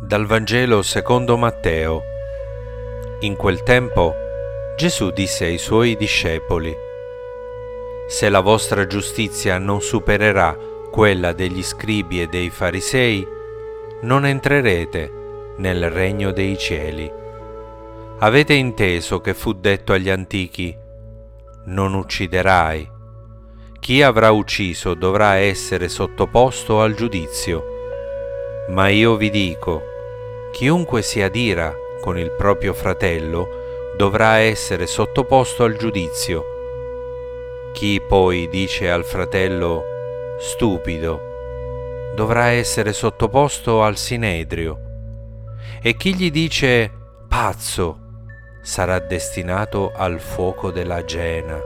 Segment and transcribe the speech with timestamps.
[0.00, 2.02] Dal Vangelo secondo Matteo.
[3.20, 4.14] In quel tempo
[4.76, 6.74] Gesù disse ai suoi discepoli,
[8.08, 10.56] Se la vostra giustizia non supererà
[10.90, 13.26] quella degli scribi e dei farisei,
[14.02, 17.10] non entrerete nel regno dei cieli.
[18.18, 20.76] Avete inteso che fu detto agli antichi,
[21.64, 22.90] non ucciderai.
[23.80, 27.71] Chi avrà ucciso dovrà essere sottoposto al giudizio.
[28.68, 29.82] Ma io vi dico,
[30.52, 33.48] chiunque si adira con il proprio fratello
[33.96, 36.44] dovrà essere sottoposto al giudizio.
[37.72, 39.84] Chi poi dice al fratello
[40.38, 41.30] stupido
[42.14, 44.78] dovrà essere sottoposto al sinedrio
[45.82, 46.90] e chi gli dice
[47.28, 47.98] pazzo
[48.62, 51.58] sarà destinato al fuoco della Gena.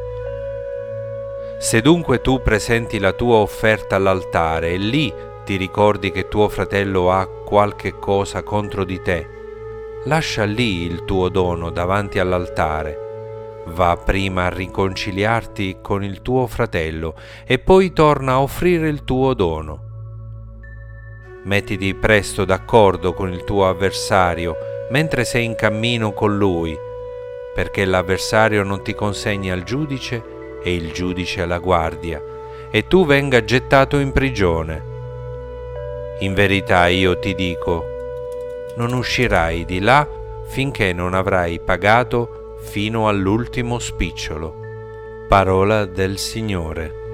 [1.58, 5.12] Se dunque tu presenti la tua offerta all'altare e lì
[5.46, 9.28] ti ricordi che tuo fratello ha qualche cosa contro di te,
[10.06, 13.62] lascia lì il tuo dono davanti all'altare.
[13.66, 17.14] Va prima a riconciliarti con il tuo fratello
[17.46, 19.84] e poi torna a offrire il tuo dono.
[21.44, 24.56] Mettiti presto d'accordo con il tuo avversario
[24.90, 26.76] mentre sei in cammino con lui,
[27.54, 32.20] perché l'avversario non ti consegni al giudice e il giudice alla guardia,
[32.68, 34.94] e tu venga gettato in prigione.
[36.20, 37.84] In verità io ti dico,
[38.76, 40.08] non uscirai di là
[40.46, 44.54] finché non avrai pagato fino all'ultimo spicciolo.
[45.28, 47.05] Parola del Signore.